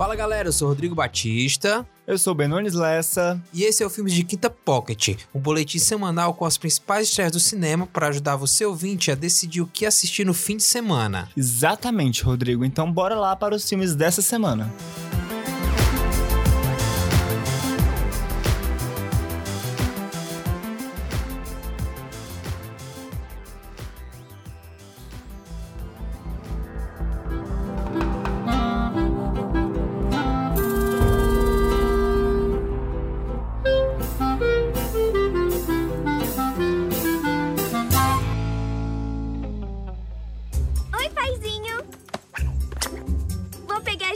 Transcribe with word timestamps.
Fala 0.00 0.16
galera, 0.16 0.48
eu 0.48 0.52
sou 0.54 0.66
Rodrigo 0.66 0.94
Batista. 0.94 1.86
Eu 2.06 2.16
sou 2.16 2.34
Benones 2.34 2.72
Lessa. 2.72 3.38
E 3.52 3.64
esse 3.64 3.82
é 3.82 3.86
o 3.86 3.90
Filmes 3.90 4.14
de 4.14 4.24
Quinta 4.24 4.48
Pocket, 4.48 5.18
um 5.34 5.38
boletim 5.38 5.78
semanal 5.78 6.32
com 6.32 6.46
as 6.46 6.56
principais 6.56 7.06
estreias 7.06 7.32
do 7.32 7.38
cinema 7.38 7.86
para 7.86 8.08
ajudar 8.08 8.34
você 8.36 8.64
ouvinte 8.64 9.10
a 9.10 9.14
decidir 9.14 9.60
o 9.60 9.66
que 9.66 9.84
assistir 9.84 10.24
no 10.24 10.32
fim 10.32 10.56
de 10.56 10.62
semana. 10.62 11.28
Exatamente, 11.36 12.24
Rodrigo. 12.24 12.64
Então 12.64 12.90
bora 12.90 13.14
lá 13.14 13.36
para 13.36 13.54
os 13.54 13.68
filmes 13.68 13.94
dessa 13.94 14.22
semana. 14.22 14.72
Oi, 14.72 14.99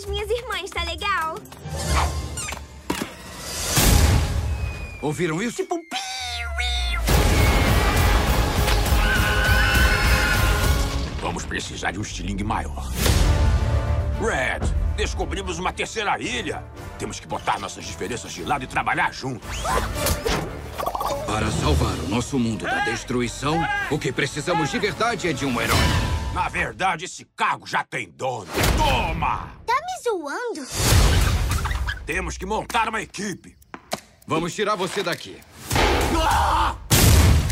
Vou 0.04 0.12
pegar 0.12 0.24
as 0.24 0.26
minhas 0.26 0.30
irmãs, 0.30 0.70
tá 0.70 0.84
legal? 0.84 1.34
Ouviram 5.00 5.42
isso? 5.42 5.56
Tipo, 5.56 5.80
Vamos 11.20 11.44
precisar 11.44 11.90
de 11.90 11.98
um 11.98 12.02
estilingue 12.02 12.44
maior. 12.44 12.90
Red, 14.20 14.66
descobrimos 14.96 15.58
uma 15.58 15.72
terceira 15.72 16.18
ilha. 16.20 16.62
Temos 16.98 17.18
que 17.18 17.26
botar 17.26 17.58
nossas 17.58 17.84
diferenças 17.84 18.32
de 18.32 18.44
lado 18.44 18.64
e 18.64 18.66
trabalhar 18.66 19.12
juntos. 19.12 19.58
Para 21.26 21.50
salvar 21.50 21.94
o 22.04 22.08
nosso 22.08 22.38
mundo 22.38 22.64
da 22.64 22.84
destruição, 22.84 23.58
o 23.90 23.98
que 23.98 24.12
precisamos 24.12 24.70
de 24.70 24.78
verdade 24.78 25.28
é 25.28 25.32
de 25.32 25.44
um 25.44 25.60
herói. 25.60 26.13
Na 26.34 26.48
verdade, 26.48 27.04
esse 27.04 27.24
cargo 27.36 27.64
já 27.64 27.84
tem 27.84 28.10
dono. 28.10 28.48
Toma! 28.76 29.52
tá 29.64 29.74
me 29.74 30.02
zoando? 30.02 30.68
Temos 32.04 32.36
que 32.36 32.44
montar 32.44 32.88
uma 32.88 33.00
equipe. 33.00 33.56
Vamos 34.26 34.52
tirar 34.52 34.74
você 34.74 35.00
daqui. 35.00 35.40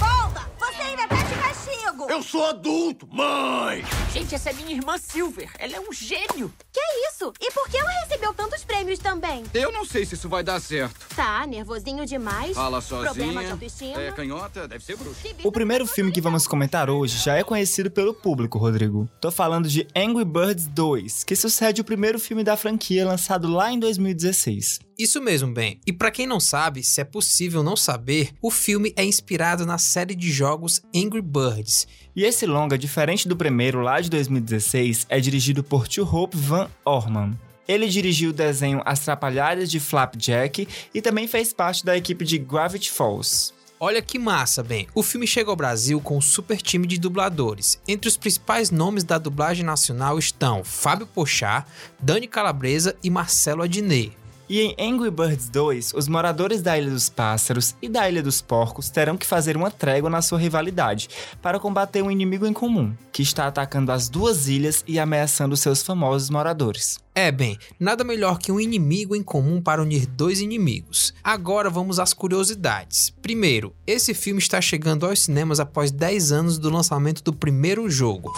Bomba! 0.01 0.51
Você 0.59 0.83
ainda 0.83 1.07
tá 1.07 1.15
de 1.15 1.35
castigo! 1.37 2.11
Eu 2.11 2.25
sou 2.25 2.45
adulto, 2.45 3.07
mãe! 3.07 3.85
Gente, 4.13 4.35
essa 4.35 4.51
é 4.51 4.53
minha 4.53 4.73
irmã 4.73 4.99
Silver. 4.99 5.49
Ela 5.59 5.77
é 5.77 5.81
um 5.81 5.91
gênio. 5.91 6.53
Que 6.71 6.81
isso? 7.09 7.33
E 7.41 7.51
por 7.51 7.67
que 7.71 7.79
ela 7.79 7.91
recebeu 8.03 8.35
tantos 8.35 8.63
prêmios 8.63 8.99
também? 8.99 9.43
Eu 9.55 9.73
não 9.73 9.87
sei 9.87 10.05
se 10.05 10.15
isso 10.15 10.29
vai 10.29 10.45
dar 10.45 10.61
certo. 10.61 10.95
Tá, 11.17 11.47
nervosinho 11.47 12.05
demais. 12.05 12.55
Fala 12.55 12.83
Problema 12.83 13.13
de 13.15 13.23
sozinha. 13.23 13.53
autoestima. 13.53 14.03
É 14.03 14.13
canhota, 14.13 14.69
deve 14.69 14.85
ser 14.85 14.99
bruxa. 14.99 15.29
O 15.43 15.51
primeiro 15.51 15.87
filme 15.87 16.13
que 16.13 16.21
vamos 16.21 16.47
comentar 16.47 16.91
hoje 16.91 17.17
já 17.25 17.37
é 17.37 17.43
conhecido 17.43 17.91
pelo 17.91 18.13
público, 18.13 18.59
Rodrigo. 18.59 19.09
Tô 19.19 19.31
falando 19.31 19.67
de 19.67 19.87
Angry 19.97 20.27
Birds 20.27 20.67
2, 20.67 21.25
que 21.25 21.35
sucede 21.35 21.81
o 21.81 21.85
primeiro 21.85 22.19
filme 22.19 22.45
da 22.45 22.55
franquia 22.55 23.07
lançado 23.07 23.49
lá 23.49 23.73
em 23.73 23.79
2016. 23.79 24.81
Isso 24.99 25.23
mesmo, 25.23 25.53
Ben. 25.53 25.81
E 25.87 25.93
para 25.93 26.11
quem 26.11 26.27
não 26.27 26.39
sabe, 26.39 26.83
se 26.85 27.01
é 27.01 27.05
possível 27.05 27.63
não 27.63 27.77
saber, 27.77 28.35
o 28.43 28.51
filme 28.51 28.93
é 28.95 29.03
inspirado 29.05 29.65
na 29.65 29.79
série 29.79 30.15
de 30.15 30.31
jogos 30.31 30.83
Angry 30.95 31.23
Birds. 31.23 31.87
E 32.15 32.25
esse 32.25 32.45
longa, 32.45 32.77
diferente 32.77 33.27
do 33.27 33.35
primeiro 33.35 33.81
lá 33.81 33.99
de 33.99 34.11
2016, 34.11 35.07
é 35.09 35.19
dirigido 35.19 35.65
por 35.65 35.89
Tio 35.89 36.05
Hope 36.05 36.37
Van 36.37 36.71
Orman. 36.85 37.33
Ele 37.67 37.89
dirigiu 37.89 38.31
o 38.31 38.35
desenho 38.35 38.83
As 38.85 39.01
Trapalhadas 39.01 39.71
de 39.71 39.81
Flapjack 39.81 40.69
e 40.93 41.01
também 41.01 41.27
fez 41.27 41.55
parte 41.55 41.85
da 41.85 41.97
equipe 41.97 42.23
de 42.25 42.37
Gravity 42.37 42.91
Falls. 42.91 43.55
Olha 43.81 44.03
que 44.03 44.19
massa, 44.19 44.63
Ben. 44.63 44.87
O 44.95 45.03
filme 45.03 45.27
chega 45.27 45.51
ao 45.51 45.57
Brasil 45.57 46.01
com 46.01 46.19
um 46.19 46.21
super 46.21 46.61
time 46.61 46.87
de 46.87 46.99
dubladores. 46.99 47.81
Entre 47.89 48.09
os 48.09 48.17
principais 48.17 48.71
nomes 48.71 49.05
da 49.05 49.17
dublagem 49.17 49.65
nacional 49.65 50.19
estão 50.19 50.63
Fábio 50.63 51.07
Pochá, 51.07 51.65
Dani 51.99 52.29
Calabresa 52.29 52.95
e 53.03 53.09
Marcelo 53.09 53.63
Adnet. 53.63 54.22
E 54.53 54.61
em 54.61 54.77
Angry 54.79 55.11
Birds 55.11 55.49
2, 55.49 55.95
os 55.95 56.07
moradores 56.07 56.61
da 56.61 56.77
Ilha 56.77 56.91
dos 56.91 57.09
Pássaros 57.09 57.75
e 57.81 57.89
da 57.89 58.07
Ilha 58.07 58.23
dos 58.23 58.43
Porcos 58.43 58.91
terão 58.91 59.17
que 59.17 59.25
fazer 59.25 59.57
uma 59.57 59.71
trégua 59.71 60.11
na 60.11 60.21
sua 60.21 60.39
rivalidade 60.39 61.09
para 61.41 61.59
combater 61.59 62.03
um 62.03 62.11
inimigo 62.11 62.45
em 62.45 62.53
comum, 62.53 62.95
que 63.11 63.23
está 63.23 63.47
atacando 63.47 63.91
as 63.91 64.11
duas 64.11 64.49
ilhas 64.49 64.85
e 64.87 64.99
ameaçando 64.99 65.57
seus 65.57 65.83
famosos 65.83 66.29
moradores. 66.29 67.01
É, 67.15 67.33
bem, 67.33 67.59
nada 67.81 68.05
melhor 68.05 68.39
que 68.39 68.53
um 68.53 68.61
inimigo 68.61 69.17
em 69.17 69.23
comum 69.23 69.59
para 69.59 69.81
unir 69.81 70.05
dois 70.05 70.43
inimigos. 70.43 71.15
Agora 71.25 71.71
vamos 71.71 71.99
às 71.99 72.13
curiosidades. 72.13 73.09
Primeiro, 73.23 73.75
esse 73.87 74.13
filme 74.13 74.39
está 74.39 74.61
chegando 74.61 75.07
aos 75.07 75.21
cinemas 75.21 75.61
após 75.61 75.91
10 75.91 76.31
anos 76.31 76.59
do 76.59 76.69
lançamento 76.69 77.23
do 77.23 77.33
primeiro 77.33 77.89
jogo. 77.89 78.31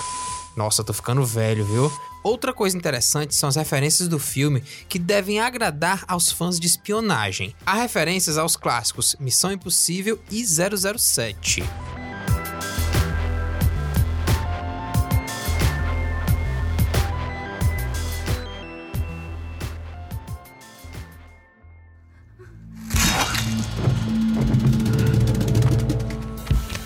Nossa, 0.56 0.84
tô 0.84 0.92
ficando 0.92 1.24
velho, 1.24 1.64
viu? 1.64 1.92
Outra 2.22 2.52
coisa 2.52 2.76
interessante 2.76 3.34
são 3.34 3.48
as 3.48 3.56
referências 3.56 4.08
do 4.08 4.18
filme 4.18 4.62
que 4.88 4.98
devem 4.98 5.40
agradar 5.40 6.04
aos 6.08 6.30
fãs 6.30 6.58
de 6.58 6.66
espionagem. 6.66 7.54
Há 7.66 7.74
referências 7.74 8.38
aos 8.38 8.56
clássicos 8.56 9.16
Missão 9.18 9.52
Impossível 9.52 10.18
e 10.30 10.42
007. 10.44 11.62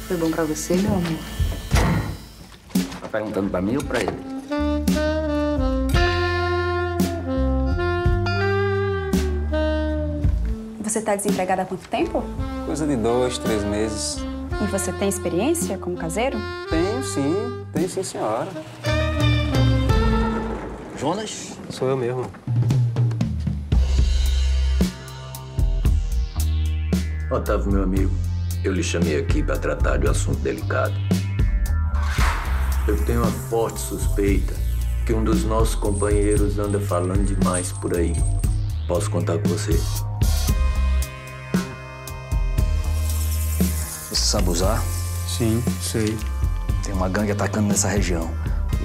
Foi 0.09 0.17
bom 0.17 0.31
pra 0.31 0.45
você, 0.45 0.75
meu 0.75 0.95
amor? 0.95 1.38
Tá 3.09 3.19
perguntando 3.19 3.49
pra 3.49 3.63
mim 3.63 3.77
ou 3.77 3.83
pra 3.83 4.01
ele? 4.01 4.13
Você 10.83 11.01
tá 11.01 11.17
desempregada 11.17 11.63
há 11.63 11.65
quanto 11.65 11.89
tempo? 11.89 12.23
Coisa 12.67 12.87
de 12.87 12.97
dois, 12.97 13.39
três 13.39 13.65
meses. 13.65 14.19
E 14.63 14.67
você 14.67 14.93
tem 14.93 15.09
experiência 15.09 15.79
como 15.79 15.97
caseiro? 15.97 16.37
Tenho 16.69 17.03
sim, 17.03 17.65
tenho 17.73 17.89
sim, 17.89 18.03
senhora. 18.03 18.49
Jonas? 20.99 21.57
Sou 21.71 21.89
eu 21.89 21.97
mesmo. 21.97 22.27
Otávio, 27.31 27.73
meu 27.73 27.85
amigo, 27.85 28.11
eu 28.63 28.73
lhe 28.73 28.83
chamei 28.83 29.19
aqui 29.19 29.43
para 29.43 29.57
tratar 29.57 29.97
de 29.97 30.07
um 30.07 30.11
assunto 30.11 30.41
delicado. 30.41 30.95
Eu 32.89 32.97
tenho 33.05 33.21
uma 33.21 33.31
forte 33.31 33.79
suspeita 33.81 34.55
que 35.05 35.13
um 35.13 35.23
dos 35.23 35.45
nossos 35.45 35.75
companheiros 35.75 36.59
anda 36.59 36.81
falando 36.81 37.23
demais 37.23 37.71
por 37.71 37.95
aí. 37.95 38.15
Posso 38.87 39.11
contar 39.11 39.37
com 39.37 39.49
você? 39.51 39.79
Você 44.09 44.15
sabe 44.15 44.49
usar? 44.49 44.83
Sim, 45.29 45.63
sei. 45.83 46.17
Tem 46.83 46.95
uma 46.95 47.11
gangue 47.11 47.33
atacando 47.33 47.69
nessa 47.69 47.89
região. 47.89 48.31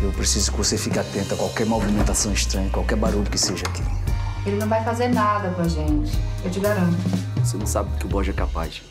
Eu 0.04 0.12
preciso 0.12 0.52
que 0.52 0.58
você 0.58 0.78
fique 0.78 1.00
atento 1.00 1.36
a 1.36 1.38
qualquer 1.38 1.66
movimentação 1.66 2.34
estranha, 2.34 2.70
qualquer 2.72 2.98
barulho 2.98 3.30
que 3.32 3.38
seja 3.38 3.66
aqui. 3.66 3.84
Ele 4.46 4.58
não 4.58 4.68
vai 4.68 4.84
fazer 4.84 5.08
nada 5.08 5.50
com 5.52 5.62
a 5.62 5.68
gente, 5.70 6.12
eu 6.44 6.52
te 6.52 6.60
garanto. 6.60 6.98
Você 7.42 7.56
não 7.56 7.66
sabe 7.66 7.92
do 7.92 7.98
que 8.00 8.06
o 8.06 8.10
Borja 8.10 8.32
é 8.32 8.36
capaz. 8.36 8.82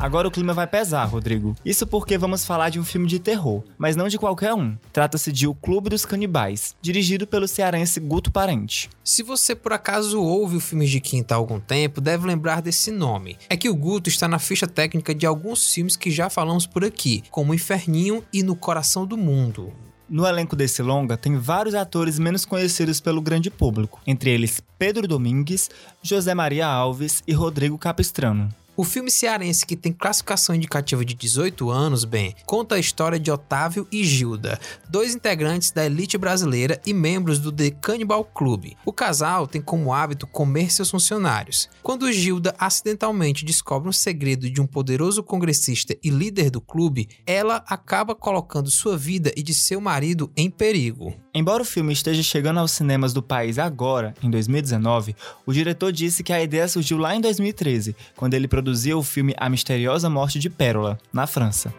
Agora 0.00 0.26
o 0.26 0.30
clima 0.30 0.54
vai 0.54 0.66
pesar, 0.66 1.04
Rodrigo. 1.04 1.54
Isso 1.62 1.86
porque 1.86 2.16
vamos 2.16 2.42
falar 2.42 2.70
de 2.70 2.80
um 2.80 2.84
filme 2.84 3.06
de 3.06 3.18
terror, 3.18 3.62
mas 3.76 3.94
não 3.94 4.08
de 4.08 4.16
qualquer 4.16 4.54
um. 4.54 4.74
Trata-se 4.90 5.30
de 5.30 5.46
O 5.46 5.54
Clube 5.54 5.90
dos 5.90 6.06
Canibais, 6.06 6.74
dirigido 6.80 7.26
pelo 7.26 7.46
cearense 7.46 8.00
Guto 8.00 8.32
Parente. 8.32 8.88
Se 9.04 9.22
você 9.22 9.54
por 9.54 9.74
acaso 9.74 10.18
ouve 10.22 10.56
o 10.56 10.60
Filmes 10.60 10.88
de 10.88 11.00
Quinta 11.00 11.34
há 11.34 11.36
algum 11.36 11.60
tempo, 11.60 12.00
deve 12.00 12.26
lembrar 12.26 12.62
desse 12.62 12.90
nome. 12.90 13.36
É 13.46 13.58
que 13.58 13.68
o 13.68 13.76
Guto 13.76 14.08
está 14.08 14.26
na 14.26 14.38
ficha 14.38 14.66
técnica 14.66 15.14
de 15.14 15.26
alguns 15.26 15.70
filmes 15.70 15.96
que 15.96 16.10
já 16.10 16.30
falamos 16.30 16.66
por 16.66 16.82
aqui, 16.82 17.22
como 17.30 17.52
Inferninho 17.52 18.24
e 18.32 18.42
No 18.42 18.56
Coração 18.56 19.04
do 19.04 19.18
Mundo. 19.18 19.70
No 20.08 20.26
elenco 20.26 20.56
desse 20.56 20.80
longa 20.80 21.18
tem 21.18 21.36
vários 21.36 21.74
atores 21.74 22.18
menos 22.18 22.46
conhecidos 22.46 23.00
pelo 23.00 23.20
grande 23.20 23.50
público, 23.50 24.00
entre 24.06 24.30
eles 24.30 24.62
Pedro 24.78 25.06
Domingues, 25.06 25.68
José 26.02 26.34
Maria 26.34 26.66
Alves 26.66 27.22
e 27.26 27.34
Rodrigo 27.34 27.76
Capistrano. 27.76 28.48
O 28.76 28.84
filme 28.84 29.10
cearense 29.10 29.66
que 29.66 29.76
tem 29.76 29.92
classificação 29.92 30.54
indicativa 30.54 31.04
de 31.04 31.14
18 31.14 31.70
anos, 31.70 32.04
bem, 32.04 32.34
conta 32.46 32.76
a 32.76 32.78
história 32.78 33.18
de 33.18 33.30
Otávio 33.30 33.86
e 33.92 34.04
Gilda, 34.04 34.58
dois 34.88 35.14
integrantes 35.14 35.70
da 35.70 35.84
elite 35.84 36.16
brasileira 36.16 36.80
e 36.86 36.94
membros 36.94 37.38
do 37.38 37.52
The 37.52 37.70
Cannibal 37.70 38.24
Club. 38.24 38.72
O 38.84 38.92
casal 38.92 39.46
tem 39.46 39.60
como 39.60 39.92
hábito 39.92 40.26
comer 40.26 40.72
seus 40.72 40.90
funcionários. 40.90 41.68
Quando 41.82 42.10
Gilda 42.12 42.54
acidentalmente 42.58 43.44
descobre 43.44 43.88
um 43.88 43.92
segredo 43.92 44.48
de 44.48 44.60
um 44.60 44.66
poderoso 44.66 45.22
congressista 45.22 45.96
e 46.02 46.08
líder 46.08 46.50
do 46.50 46.60
clube, 46.60 47.08
ela 47.26 47.64
acaba 47.66 48.14
colocando 48.14 48.70
sua 48.70 48.96
vida 48.96 49.32
e 49.36 49.42
de 49.42 49.52
seu 49.52 49.80
marido 49.80 50.30
em 50.36 50.48
perigo. 50.48 51.14
Embora 51.32 51.62
o 51.62 51.66
filme 51.66 51.92
esteja 51.92 52.24
chegando 52.24 52.58
aos 52.58 52.72
cinemas 52.72 53.12
do 53.12 53.22
país 53.22 53.56
agora, 53.56 54.14
em 54.20 54.28
2019, 54.28 55.14
o 55.46 55.52
diretor 55.52 55.92
disse 55.92 56.24
que 56.24 56.32
a 56.32 56.42
ideia 56.42 56.66
surgiu 56.66 56.98
lá 56.98 57.14
em 57.14 57.20
2013, 57.20 57.94
quando 58.16 58.34
ele 58.34 58.48
produzia 58.48 58.98
o 58.98 59.02
filme 59.02 59.32
A 59.36 59.48
Misteriosa 59.48 60.10
Morte 60.10 60.40
de 60.40 60.50
Pérola, 60.50 60.98
na 61.12 61.28
França. 61.28 61.72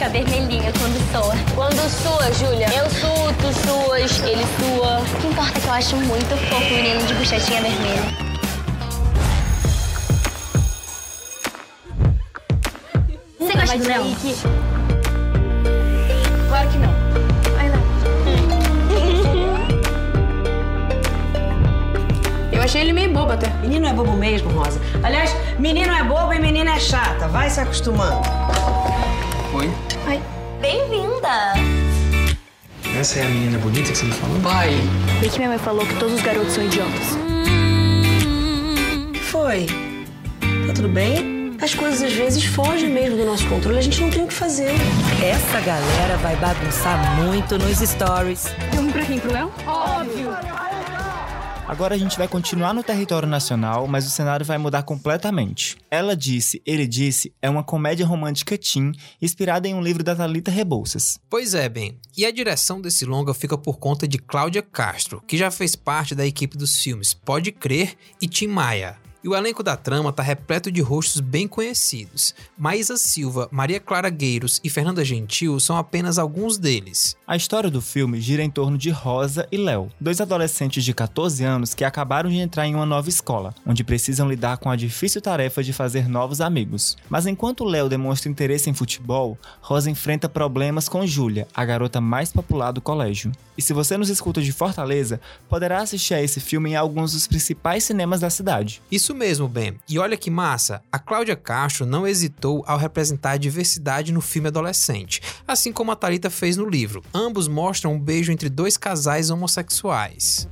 Fica 0.00 0.08
vermelhinho 0.08 0.72
quando 0.78 0.98
soa. 1.12 1.34
Quando 1.54 1.90
sua, 1.90 2.32
Júlia? 2.32 2.68
Eu 2.74 2.88
suo, 2.88 3.30
tu 3.34 3.52
suas, 3.52 4.22
ele 4.22 4.42
sua. 4.58 5.00
O 5.00 5.04
que 5.20 5.26
importa 5.26 5.58
é 5.58 5.60
que 5.60 5.66
eu 5.66 5.72
acho 5.72 5.96
muito 5.96 6.36
fofo 6.48 6.72
o 6.72 6.76
menino 6.76 7.06
de 7.06 7.12
bochechinha 7.14 7.60
vermelha. 7.60 8.02
Você 13.38 13.52
gosta 13.52 13.78
do 13.78 13.86
Léo? 13.86 14.16
Claro 16.48 16.68
que 16.70 16.78
não. 16.78 16.90
Eu 22.52 22.62
achei 22.62 22.80
ele 22.82 22.92
meio 22.92 23.12
bobo 23.12 23.32
até. 23.32 23.48
Menino 23.60 23.86
é 23.86 23.92
bobo 23.92 24.12
mesmo, 24.12 24.50
Rosa. 24.50 24.80
Aliás, 25.02 25.36
menino 25.58 25.94
é 25.94 26.04
bobo 26.04 26.32
e 26.32 26.38
menina 26.38 26.76
é 26.76 26.80
chata. 26.80 27.28
Vai 27.28 27.50
se 27.50 27.60
acostumando. 27.60 28.20
Oi? 29.52 29.68
Oi. 30.06 30.22
Bem-vinda! 30.60 31.54
Essa 32.96 33.18
é 33.18 33.26
a 33.26 33.28
menina 33.28 33.58
bonita 33.58 33.90
que 33.90 33.98
você 33.98 34.04
me 34.04 34.12
falou? 34.12 34.40
Pai! 34.40 34.70
E 35.24 35.28
que 35.28 35.38
minha 35.38 35.48
mãe 35.48 35.58
falou 35.58 35.84
que 35.84 35.94
todos 35.96 36.14
os 36.14 36.22
garotos 36.22 36.52
são 36.52 36.64
idiotas. 36.64 37.18
Que 39.12 39.18
foi? 39.18 39.66
Tá 40.68 40.72
tudo 40.74 40.88
bem? 40.88 41.56
As 41.60 41.74
coisas 41.74 42.00
às 42.00 42.12
vezes 42.12 42.44
fogem 42.44 42.88
mesmo 42.90 43.16
do 43.16 43.26
nosso 43.26 43.44
controle. 43.48 43.78
A 43.78 43.82
gente 43.82 44.00
não 44.00 44.10
tem 44.10 44.22
o 44.22 44.28
que 44.28 44.34
fazer. 44.34 44.70
Essa 45.20 45.60
galera 45.60 46.16
vai 46.18 46.36
bagunçar 46.36 47.16
muito 47.16 47.58
nos 47.58 47.78
stories. 47.78 48.54
Vamos 48.74 48.92
pra 48.92 49.04
quem? 49.04 49.18
Pro 49.18 49.32
Léo? 49.32 49.50
Óbvio! 49.66 50.30
Agora 51.70 51.94
a 51.94 51.98
gente 51.98 52.18
vai 52.18 52.26
continuar 52.26 52.74
no 52.74 52.82
território 52.82 53.28
nacional, 53.28 53.86
mas 53.86 54.04
o 54.04 54.10
cenário 54.10 54.44
vai 54.44 54.58
mudar 54.58 54.82
completamente. 54.82 55.76
Ela 55.88 56.16
Disse, 56.16 56.60
Ele 56.66 56.84
Disse 56.84 57.32
é 57.40 57.48
uma 57.48 57.62
comédia 57.62 58.04
romântica 58.04 58.58
teen 58.58 58.90
inspirada 59.22 59.68
em 59.68 59.74
um 59.74 59.80
livro 59.80 60.02
da 60.02 60.16
Thalita 60.16 60.50
Rebouças. 60.50 61.20
Pois 61.30 61.54
é, 61.54 61.68
bem. 61.68 61.96
E 62.16 62.26
a 62.26 62.32
direção 62.32 62.80
desse 62.80 63.04
longa 63.04 63.32
fica 63.32 63.56
por 63.56 63.78
conta 63.78 64.08
de 64.08 64.18
Cláudia 64.18 64.62
Castro, 64.62 65.22
que 65.28 65.38
já 65.38 65.48
fez 65.48 65.76
parte 65.76 66.12
da 66.12 66.26
equipe 66.26 66.58
dos 66.58 66.76
filmes 66.76 67.14
Pode 67.14 67.52
Crer 67.52 67.94
e 68.20 68.26
Tim 68.26 68.48
Maia. 68.48 68.98
E 69.22 69.28
o 69.28 69.36
elenco 69.36 69.62
da 69.62 69.76
trama 69.76 70.14
tá 70.14 70.22
repleto 70.22 70.72
de 70.72 70.80
rostos 70.80 71.20
bem 71.20 71.46
conhecidos. 71.46 72.34
Maísa 72.56 72.96
Silva, 72.96 73.48
Maria 73.50 73.78
Clara 73.78 74.08
Gueiros 74.08 74.58
e 74.64 74.70
Fernanda 74.70 75.04
Gentil 75.04 75.60
são 75.60 75.76
apenas 75.76 76.18
alguns 76.18 76.56
deles. 76.56 77.14
A 77.26 77.36
história 77.36 77.70
do 77.70 77.82
filme 77.82 78.18
gira 78.18 78.42
em 78.42 78.48
torno 78.48 78.78
de 78.78 78.88
Rosa 78.88 79.46
e 79.52 79.58
Léo, 79.58 79.90
dois 80.00 80.22
adolescentes 80.22 80.82
de 80.82 80.94
14 80.94 81.44
anos 81.44 81.74
que 81.74 81.84
acabaram 81.84 82.30
de 82.30 82.38
entrar 82.38 82.66
em 82.66 82.74
uma 82.74 82.86
nova 82.86 83.10
escola, 83.10 83.54
onde 83.66 83.84
precisam 83.84 84.26
lidar 84.26 84.56
com 84.56 84.70
a 84.70 84.76
difícil 84.76 85.20
tarefa 85.20 85.62
de 85.62 85.74
fazer 85.74 86.08
novos 86.08 86.40
amigos. 86.40 86.96
Mas 87.10 87.26
enquanto 87.26 87.62
Léo 87.62 87.90
demonstra 87.90 88.30
interesse 88.30 88.70
em 88.70 88.74
futebol, 88.74 89.36
Rosa 89.60 89.90
enfrenta 89.90 90.30
problemas 90.30 90.88
com 90.88 91.06
Júlia, 91.06 91.46
a 91.52 91.62
garota 91.62 92.00
mais 92.00 92.32
popular 92.32 92.72
do 92.72 92.80
colégio. 92.80 93.32
E 93.58 93.62
se 93.62 93.74
você 93.74 93.98
nos 93.98 94.08
escuta 94.08 94.40
de 94.40 94.52
Fortaleza, 94.52 95.20
poderá 95.46 95.82
assistir 95.82 96.14
a 96.14 96.22
esse 96.22 96.40
filme 96.40 96.70
em 96.70 96.76
alguns 96.76 97.12
dos 97.12 97.26
principais 97.26 97.84
cinemas 97.84 98.20
da 98.20 98.30
cidade. 98.30 98.80
Isso 98.90 99.09
mesmo, 99.14 99.48
Ben. 99.48 99.78
E 99.88 99.98
olha 99.98 100.16
que 100.16 100.30
massa, 100.30 100.82
a 100.90 100.98
Cláudia 100.98 101.36
Castro 101.36 101.86
não 101.86 102.06
hesitou 102.06 102.64
ao 102.66 102.78
representar 102.78 103.32
a 103.32 103.36
diversidade 103.36 104.12
no 104.12 104.20
filme 104.20 104.48
adolescente, 104.48 105.20
assim 105.46 105.72
como 105.72 105.92
a 105.92 105.96
Thalita 105.96 106.30
fez 106.30 106.56
no 106.56 106.68
livro. 106.68 107.02
Ambos 107.14 107.48
mostram 107.48 107.94
um 107.94 108.00
beijo 108.00 108.32
entre 108.32 108.48
dois 108.48 108.76
casais 108.76 109.30
homossexuais. 109.30 110.48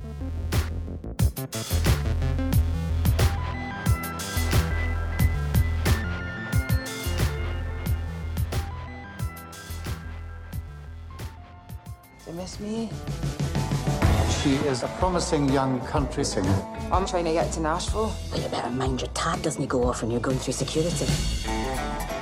She 14.42 14.54
is 14.68 14.82
a 14.82 14.88
promising 14.98 15.52
young 15.52 15.80
country 15.80 16.24
singer. 16.24 16.77
I'm 16.90 17.06
trying 17.06 17.26
to 17.26 17.32
get 17.32 17.52
to 17.52 17.60
Nashville. 17.60 18.14
Well, 18.30 18.40
you 18.40 18.48
better 18.48 18.70
mind 18.70 19.02
your 19.02 19.10
tab 19.10 19.42
doesn't 19.42 19.66
go 19.66 19.84
off 19.84 20.00
when 20.00 20.10
you're 20.10 20.20
going 20.20 20.38
through 20.38 20.54
security. 20.54 21.04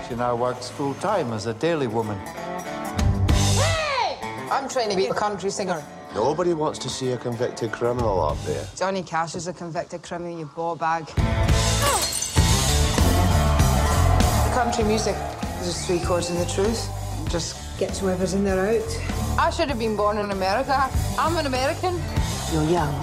She 0.08 0.16
now 0.16 0.34
works 0.34 0.68
full 0.68 0.94
time 0.94 1.32
as 1.32 1.46
a 1.46 1.54
daily 1.54 1.86
woman. 1.86 2.18
Hey! 3.28 4.18
I'm 4.50 4.68
trying 4.68 4.90
to 4.90 4.96
be 4.96 5.06
a 5.06 5.14
country 5.14 5.50
singer. 5.50 5.84
Nobody 6.14 6.52
wants 6.52 6.80
to 6.80 6.88
see 6.88 7.12
a 7.12 7.16
convicted 7.16 7.70
criminal 7.70 8.20
up 8.20 8.42
there. 8.42 8.66
Johnny 8.74 9.04
Cash 9.04 9.36
is 9.36 9.46
a 9.46 9.52
convicted 9.52 10.02
criminal, 10.02 10.36
you 10.36 10.46
ball 10.46 10.74
bag. 10.74 11.06
Country 14.52 14.82
music 14.82 15.14
is 15.60 15.66
just 15.66 15.86
three 15.86 16.00
chords 16.00 16.30
and 16.30 16.40
the 16.40 16.46
truth. 16.46 16.88
Just 17.28 17.78
gets 17.78 18.00
whoever's 18.00 18.34
in 18.34 18.42
there 18.42 18.66
out. 18.66 19.38
I 19.38 19.50
should 19.50 19.68
have 19.68 19.78
been 19.78 19.94
born 19.96 20.18
in 20.18 20.32
America. 20.32 20.90
I'm 21.18 21.36
an 21.36 21.46
American. 21.46 22.00
You're 22.52 22.64
young, 22.64 22.94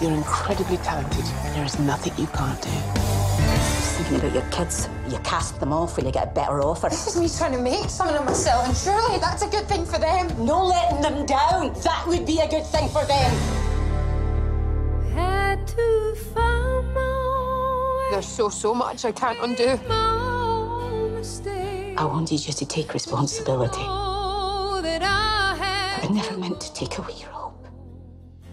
you're 0.00 0.12
incredibly 0.12 0.76
talented, 0.78 1.24
and 1.24 1.54
there 1.56 1.64
is 1.64 1.78
nothing 1.80 2.12
you 2.16 2.26
can't 2.28 2.60
do. 2.62 2.70
Just 2.70 3.96
thinking 3.96 4.16
about 4.16 4.32
your 4.32 4.50
kids. 4.50 4.88
You 5.08 5.18
cast 5.18 5.58
them 5.58 5.72
off 5.72 5.96
when 5.96 6.06
you 6.06 6.12
get 6.12 6.28
a 6.28 6.30
better 6.30 6.60
offer. 6.62 6.88
This 6.88 7.06
is 7.08 7.20
me 7.20 7.28
trying 7.28 7.52
to 7.52 7.62
make 7.62 7.88
something 7.90 8.16
of 8.16 8.24
myself, 8.24 8.66
and 8.66 8.76
surely 8.76 9.18
that's 9.18 9.42
a 9.42 9.48
good 9.48 9.66
thing 9.66 9.84
for 9.84 9.98
them. 9.98 10.28
No 10.44 10.64
letting 10.64 11.00
them 11.00 11.26
down. 11.26 11.72
That 11.82 12.06
would 12.06 12.24
be 12.26 12.38
a 12.40 12.48
good 12.48 12.66
thing 12.66 12.88
for 12.88 13.04
them. 13.06 13.32
Had 15.14 15.66
to 15.66 16.14
find 16.34 16.94
There's 18.10 18.26
so, 18.26 18.48
so 18.48 18.74
much 18.74 19.04
I 19.04 19.12
can't 19.12 19.38
undo. 19.42 19.78
I 21.96 22.04
wanted 22.04 22.46
you 22.46 22.52
to 22.52 22.66
take 22.66 22.94
responsibility. 22.94 23.82
I 26.00 26.06
never 26.10 26.36
meant 26.38 26.60
to 26.60 26.72
take 26.72 26.96
away 26.98 27.14
your 27.18 27.30
hope. 27.30 27.37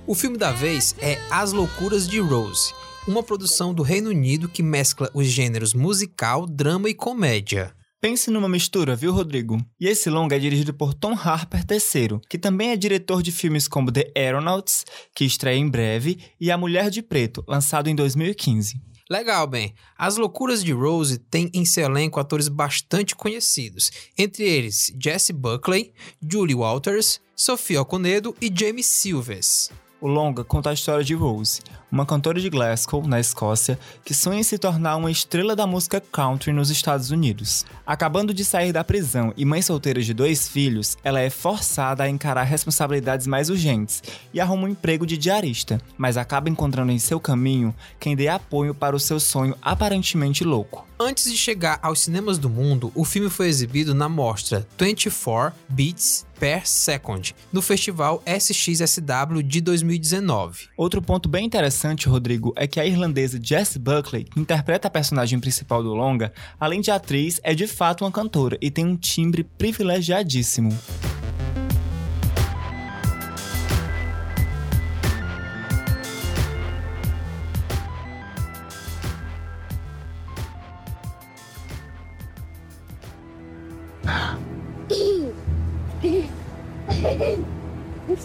O 0.08 0.14
filme 0.14 0.38
da 0.38 0.52
vez 0.52 0.96
é 1.02 1.20
As 1.32 1.52
Loucuras 1.52 2.08
de 2.08 2.20
Rose, 2.20 2.72
uma 3.08 3.24
produção 3.24 3.74
do 3.74 3.82
Reino 3.82 4.12
Unido 4.12 4.48
que 4.48 4.62
mescla 4.62 5.10
os 5.16 5.26
gêneros 5.26 5.74
musical, 5.74 6.46
drama 6.46 6.88
e 6.88 6.94
comédia. 6.94 7.76
Pense 8.00 8.30
numa 8.30 8.48
mistura, 8.48 8.96
viu, 8.96 9.12
Rodrigo? 9.12 9.60
E 9.80 9.88
esse 9.88 10.08
longa 10.08 10.36
é 10.36 10.40
dirigido 10.40 10.76
por 10.76 10.94
Tom 10.94 11.14
Harper 11.14 11.66
III, 11.68 12.20
que 12.30 12.38
também 12.38 12.70
é 12.70 12.78
diretor 12.78 13.24
de 13.24 13.32
filmes 13.32 13.68
como 13.68 13.92
The 13.92 14.12
Aeronauts, 14.16 14.86
que 15.16 15.26
estreia 15.26 15.58
em 15.58 15.68
breve, 15.68 16.20
e 16.40 16.52
A 16.52 16.58
Mulher 16.58 16.92
de 16.92 17.02
Preto, 17.02 17.44
lançado 17.48 17.90
em 17.90 17.96
2015. 17.96 18.80
Legal, 19.10 19.48
bem. 19.48 19.74
As 19.98 20.18
Loucuras 20.18 20.64
de 20.64 20.72
Rose 20.72 21.18
tem 21.18 21.50
em 21.52 21.66
seu 21.66 21.86
elenco 21.86 22.20
atores 22.20 22.48
bastante 22.48 23.16
conhecidos, 23.16 23.90
entre 24.16 24.44
eles 24.44 24.94
Jesse 25.02 25.34
Buckley, 25.34 25.94
Julie 26.22 26.54
Walters, 26.54 27.20
Sofia 27.36 27.82
Oconedo 27.82 28.36
e 28.40 28.52
Jamie 28.56 28.84
Silvers. 28.84 29.72
O 30.02 30.08
longa 30.08 30.44
conta 30.44 30.70
a 30.70 30.74
história 30.74 31.04
de 31.04 31.16
Rose, 31.16 31.62
uma 31.96 32.06
cantora 32.06 32.42
de 32.42 32.50
Glasgow, 32.50 33.08
na 33.08 33.22
Escócia, 33.22 33.80
que 34.04 34.14
sonha 34.14 34.42
em 34.42 34.44
se 34.44 34.58
tornar 34.58 34.98
uma 34.98 35.10
estrela 35.10 35.56
da 35.56 35.66
música 35.66 36.02
country 36.02 36.52
nos 36.52 36.70
Estados 36.70 37.10
Unidos. 37.10 37.66
Acabando 37.88 38.34
de 38.34 38.44
sair 38.44 38.74
da 38.74 38.84
prisão 38.84 39.34
e 39.38 39.46
mãe 39.46 39.62
solteira 39.62 40.02
de 40.02 40.14
dois 40.14 40.46
filhos, 40.46 40.98
ela 41.06 41.22
é 41.22 41.30
forçada 41.30 42.04
a 42.04 42.10
encarar 42.10 42.44
responsabilidades 42.44 43.28
mais 43.28 43.50
urgentes 43.50 44.04
e 44.34 44.42
arruma 44.42 44.66
um 44.66 44.72
emprego 44.72 45.06
de 45.06 45.18
diarista, 45.18 45.80
mas 45.98 46.18
acaba 46.18 46.50
encontrando 46.50 46.92
em 46.92 47.00
seu 47.00 47.18
caminho 47.18 47.74
quem 47.98 48.14
dê 48.14 48.28
apoio 48.28 48.76
para 48.76 48.94
o 48.94 49.00
seu 49.00 49.18
sonho 49.18 49.56
aparentemente 49.62 50.44
louco. 50.44 50.86
Antes 50.98 51.30
de 51.30 51.38
chegar 51.38 51.78
aos 51.82 52.02
cinemas 52.02 52.38
do 52.38 52.50
mundo, 52.50 52.90
o 52.96 53.04
filme 53.04 53.30
foi 53.30 53.48
exibido 53.48 53.94
na 53.94 54.08
mostra 54.08 54.66
24 54.78 55.54
Beats 55.68 56.26
Per 56.40 56.68
Second, 56.68 57.36
no 57.52 57.62
festival 57.62 58.22
SXSW 58.26 59.42
de 59.44 59.62
2019. 59.62 60.70
Outro 60.78 61.02
ponto 61.02 61.28
bem 61.28 61.46
interessante, 61.46 61.85
Rodrigo, 62.08 62.52
é 62.56 62.66
que 62.66 62.80
a 62.80 62.86
irlandesa 62.86 63.40
Jess 63.42 63.78
Buckley, 63.78 64.24
que 64.24 64.40
interpreta 64.40 64.88
a 64.88 64.92
personagem 64.92 65.40
principal 65.40 65.84
do 65.84 65.94
longa, 65.94 66.34
além 66.60 66.82
de 66.82 66.90
atriz, 66.90 67.40
é 67.44 67.54
de 67.54 67.68
fato 67.68 68.04
uma 68.04 68.12
cantora 68.12 68.58
e 68.60 68.72
tem 68.72 68.86
um 68.86 68.96
timbre 68.96 69.44
privilegiadíssimo. 69.44 70.76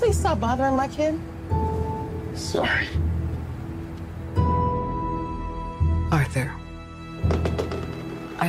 Please 0.01 0.17
stop 0.17 0.41
bothering 0.41 0.77
my 0.77 0.89
kid? 0.89 1.21
Sorry. 2.35 2.89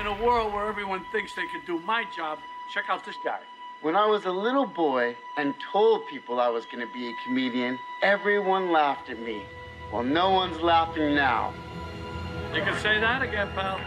In 0.00 0.06
a 0.06 0.22
world 0.24 0.52
where 0.52 0.66
everyone 0.66 1.04
thinks 1.10 1.34
they 1.34 1.46
can 1.46 1.62
do 1.66 1.78
my 1.80 2.04
job, 2.14 2.38
check 2.72 2.84
out 2.88 3.04
this 3.04 3.16
guy. 3.24 3.40
When 3.82 3.96
I 3.96 4.06
was 4.06 4.24
a 4.24 4.30
little 4.30 4.66
boy 4.66 5.16
and 5.36 5.54
told 5.72 6.06
people 6.06 6.40
I 6.40 6.48
was 6.48 6.66
going 6.66 6.86
to 6.86 6.92
be 6.92 7.08
a 7.08 7.12
comedian, 7.24 7.78
everyone 8.02 8.72
laughed 8.72 9.10
at 9.10 9.18
me. 9.20 9.42
Well, 9.92 10.02
no 10.02 10.30
one's 10.30 10.60
laughing 10.60 11.14
now. 11.14 11.54
You 12.54 12.62
can 12.62 12.78
say 12.80 12.98
that 13.00 13.22
again, 13.22 13.48
pal. 13.54 13.80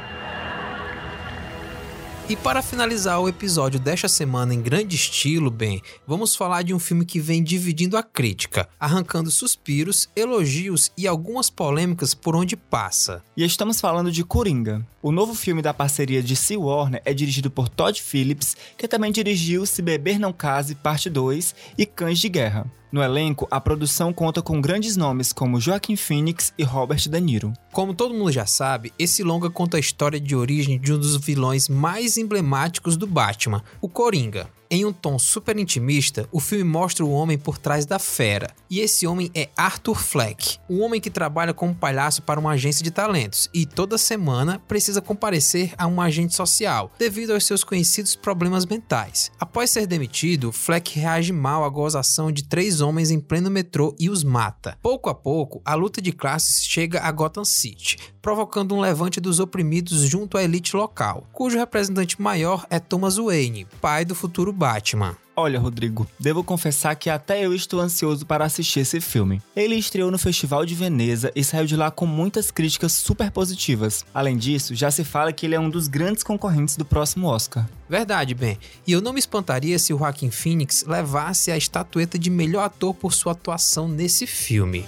E 2.30 2.36
para 2.36 2.62
finalizar 2.62 3.20
o 3.20 3.28
episódio 3.28 3.80
desta 3.80 4.08
semana 4.08 4.54
em 4.54 4.62
grande 4.62 4.96
estilo, 4.96 5.50
bem, 5.50 5.82
vamos 6.06 6.36
falar 6.36 6.62
de 6.62 6.76
um 6.76 6.78
filme 6.78 7.04
que 7.04 7.20
vem 7.20 7.44
dividindo 7.44 7.98
a 7.98 8.04
crítica, 8.04 8.70
arrancando 8.80 9.32
suspiros, 9.32 10.08
elogios 10.16 10.92
e 10.96 11.08
algumas 11.08 11.50
polêmicas 11.50 12.14
por 12.14 12.36
onde 12.36 12.56
passa. 12.56 13.24
E 13.36 13.44
estamos 13.44 13.82
falando 13.82 14.12
de 14.12 14.24
Coringa. 14.24 14.86
O 15.02 15.12
novo 15.12 15.34
filme 15.34 15.64
da 15.64 15.74
parceria 15.74 16.22
de 16.22 16.36
Sea 16.36 16.60
Warner 16.60 17.02
é 17.04 17.16
dirigido 17.16 17.50
por 17.50 17.68
Todd 17.68 18.00
Phillips, 18.00 18.56
que 18.78 18.88
também 18.88 19.12
dirigiu 19.12 19.66
Se 19.66 19.82
Beber 19.82 20.20
Não 20.20 20.32
Case, 20.32 20.76
Parte 20.76 21.10
2 21.10 21.56
e 21.80 21.86
Cães 21.88 22.20
de 22.20 22.30
Guerra. 22.30 22.72
No 22.92 23.04
elenco, 23.04 23.48
a 23.52 23.62
produção 23.62 24.12
conta 24.12 24.42
com 24.42 24.60
grandes 24.60 24.98
nomes 24.98 25.32
como 25.32 25.62
Joaquim 25.62 25.96
Phoenix 25.96 26.52
e 26.58 26.64
Robert 26.64 27.08
De 27.08 27.22
Niro. 27.22 27.54
Como 27.72 27.94
todo 27.94 28.16
mundo 28.16 28.32
já 28.32 28.48
sabe, 28.48 28.92
esse 28.98 29.22
longa 29.22 29.48
conta 29.48 29.78
a 29.78 29.80
história 29.80 30.20
de 30.20 30.36
origem 30.36 30.80
de 30.80 30.92
um 30.92 30.98
dos 30.98 31.16
vilões 31.18 31.70
mais 31.70 32.18
emblemáticos 32.18 32.98
do 32.98 33.06
Batman, 33.06 33.64
o 33.80 33.88
Coringa. 33.88 34.50
Em 34.72 34.86
um 34.86 34.94
tom 34.94 35.18
super 35.18 35.58
intimista, 35.58 36.30
o 36.32 36.40
filme 36.40 36.64
mostra 36.64 37.04
o 37.04 37.10
homem 37.10 37.40
por 37.40 37.58
trás 37.58 37.88
da 37.88 37.98
fera. 37.98 38.54
E 38.70 38.82
esse 38.82 39.08
homem 39.08 39.32
é 39.34 39.50
Arthur 39.58 39.96
Fleck, 39.96 40.60
um 40.70 40.84
homem 40.84 41.02
que 41.02 41.10
trabalha 41.10 41.56
como 41.56 41.74
palhaço 41.74 42.22
para 42.22 42.40
uma 42.40 42.52
agência 42.52 42.84
de 42.84 42.92
talentos 42.92 43.50
e 43.52 43.66
toda 43.66 43.98
semana 43.98 44.62
precisa 44.68 45.02
comparecer 45.02 45.74
a 45.76 45.88
um 45.88 46.00
agente 46.00 46.36
social 46.36 46.92
devido 47.00 47.34
aos 47.34 47.46
seus 47.46 47.64
conhecidos 47.64 48.16
problemas 48.16 48.64
mentais. 48.64 49.32
Após 49.40 49.72
ser 49.72 49.88
demitido, 49.88 50.52
Fleck 50.52 51.00
reage 51.00 51.34
mal 51.34 51.64
à 51.64 51.70
gozação 51.70 52.32
de 52.32 52.44
três 52.44 52.80
homens 52.80 53.10
em 53.10 53.20
pleno 53.20 53.50
metrô 53.50 53.96
e 54.00 54.08
os 54.08 54.24
mata. 54.24 54.78
Pouco 54.84 55.10
a 55.10 55.16
pouco, 55.16 55.64
a 55.66 55.74
luta 55.74 56.00
de 56.00 56.12
classes 56.12 56.64
chega 56.64 57.02
a 57.02 57.12
Gotham 57.12 57.44
City, 57.44 57.98
provocando 58.22 58.76
um 58.76 58.80
levante 58.80 59.20
dos 59.20 59.40
oprimidos 59.40 60.02
junto 60.02 60.38
à 60.38 60.44
elite 60.44 60.76
local, 60.76 61.28
cujo 61.32 61.58
representante 61.58 62.22
maior 62.22 62.66
é 62.70 62.80
Thomas 62.80 63.18
Wayne, 63.18 63.68
pai 63.82 64.06
do 64.06 64.16
futuro 64.16 64.52
Batman. 64.52 65.16
Olha, 65.40 65.58
Rodrigo, 65.58 66.06
devo 66.20 66.44
confessar 66.44 66.94
que 66.96 67.10
até 67.10 67.46
eu 67.46 67.56
estou 67.56 67.80
ansioso 67.80 68.26
para 68.26 68.44
assistir 68.44 68.82
esse 68.82 69.00
filme. 69.00 69.42
Ele 69.56 69.76
estreou 69.76 70.12
no 70.12 70.18
Festival 70.18 70.66
de 70.66 70.76
Veneza 70.76 71.32
e 71.34 71.46
saiu 71.46 71.66
de 71.66 71.78
lá 71.78 71.90
com 71.90 72.06
muitas 72.06 72.52
críticas 72.52 72.92
super 72.92 73.32
positivas. 73.32 74.06
Além 74.14 74.36
disso, 74.36 74.76
já 74.76 74.92
se 74.92 75.06
fala 75.06 75.32
que 75.32 75.46
ele 75.46 75.56
é 75.56 75.60
um 75.60 75.70
dos 75.70 75.88
grandes 75.88 76.24
concorrentes 76.24 76.76
do 76.76 76.84
próximo 76.84 77.28
Oscar. 77.28 77.66
Verdade, 77.88 78.36
Ben. 78.36 78.58
E 78.86 78.92
eu 78.92 79.00
não 79.00 79.14
me 79.14 79.20
espantaria 79.20 79.80
se 79.80 79.94
o 79.94 79.98
Joaquin 79.98 80.30
Phoenix 80.30 80.84
levasse 80.86 81.52
a 81.52 81.58
estatueta 81.58 82.20
de 82.20 82.30
melhor 82.30 82.66
ator 82.66 82.94
por 82.94 83.14
sua 83.14 83.32
atuação 83.32 83.88
nesse 83.88 84.28
filme. 84.28 84.86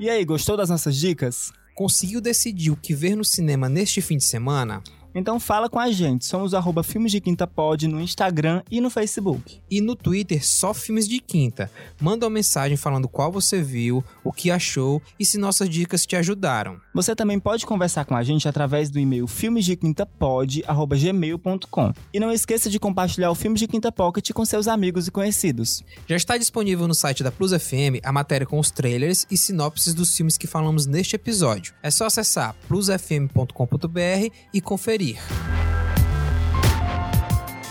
E 0.00 0.08
aí, 0.08 0.24
gostou 0.24 0.56
das 0.56 0.70
nossas 0.70 0.96
dicas? 0.96 1.52
Conseguiu 1.74 2.22
decidir 2.22 2.70
o 2.70 2.76
que 2.76 2.94
ver 2.94 3.14
no 3.14 3.22
cinema 3.22 3.68
neste 3.68 4.00
fim 4.00 4.16
de 4.16 4.24
semana? 4.24 4.82
Então 5.14 5.38
fala 5.40 5.68
com 5.68 5.78
a 5.78 5.90
gente, 5.90 6.24
somos 6.24 6.54
arroba 6.54 6.82
Filmes 6.82 7.12
de 7.12 7.20
Quinta 7.20 7.46
Pod 7.46 7.86
no 7.88 8.00
Instagram 8.00 8.62
e 8.70 8.80
no 8.80 8.88
Facebook. 8.90 9.60
E 9.70 9.80
no 9.80 9.96
Twitter, 9.96 10.46
só 10.46 10.72
Filmes 10.72 11.08
de 11.08 11.20
Quinta. 11.20 11.70
Manda 12.00 12.26
uma 12.26 12.30
mensagem 12.30 12.76
falando 12.76 13.08
qual 13.08 13.32
você 13.32 13.62
viu, 13.62 14.04
o 14.22 14.30
que 14.32 14.50
achou 14.50 15.00
e 15.18 15.24
se 15.24 15.38
nossas 15.38 15.68
dicas 15.68 16.06
te 16.06 16.14
ajudaram. 16.16 16.80
Você 16.94 17.16
também 17.16 17.38
pode 17.38 17.66
conversar 17.66 18.04
com 18.04 18.14
a 18.14 18.22
gente 18.22 18.46
através 18.48 18.90
do 18.90 18.98
e-mail 18.98 19.26
filmesdequintapod.gmail.com 19.26 21.92
E 22.12 22.20
não 22.20 22.30
esqueça 22.32 22.68
de 22.70 22.78
compartilhar 22.78 23.30
o 23.30 23.34
Filmes 23.34 23.60
de 23.60 23.66
Quinta 23.66 23.90
Pocket 23.90 24.30
com 24.32 24.44
seus 24.44 24.68
amigos 24.68 25.08
e 25.08 25.10
conhecidos. 25.10 25.82
Já 26.06 26.16
está 26.16 26.36
disponível 26.36 26.86
no 26.86 26.94
site 26.94 27.22
da 27.22 27.32
Plus 27.32 27.52
FM 27.52 28.02
a 28.02 28.12
matéria 28.12 28.46
com 28.46 28.58
os 28.58 28.70
trailers 28.70 29.26
e 29.30 29.36
sinopses 29.36 29.94
dos 29.94 30.16
filmes 30.16 30.38
que 30.38 30.46
falamos 30.46 30.86
neste 30.86 31.16
episódio. 31.16 31.74
É 31.82 31.90
só 31.90 32.06
acessar 32.06 32.54
plusfm.com.br 32.68 34.30
e 34.52 34.60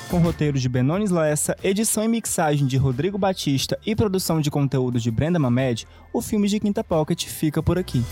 com 0.09 0.17
roteiro 0.17 0.57
de 0.57 0.67
Benones 0.67 1.11
Lessa, 1.11 1.55
edição 1.63 2.03
e 2.03 2.07
mixagem 2.07 2.65
de 2.65 2.75
Rodrigo 2.75 3.17
Batista 3.17 3.77
e 3.85 3.95
produção 3.95 4.41
de 4.41 4.49
conteúdo 4.49 4.99
de 4.99 5.11
Brenda 5.11 5.37
Mamed, 5.37 5.87
o 6.11 6.21
filme 6.21 6.47
de 6.47 6.59
Quinta 6.59 6.83
Pocket 6.83 7.25
fica 7.27 7.61
por 7.61 7.77
aqui. 7.77 8.03